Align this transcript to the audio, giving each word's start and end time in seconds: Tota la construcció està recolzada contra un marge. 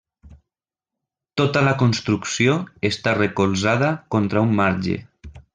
Tota 1.41 1.63
la 1.67 1.75
construcció 1.83 2.57
està 2.91 3.15
recolzada 3.21 3.95
contra 4.17 4.47
un 4.49 4.61
marge. 4.65 4.99